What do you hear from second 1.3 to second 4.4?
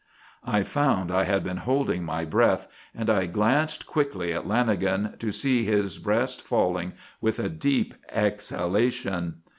been holding my breath; and I glanced quickly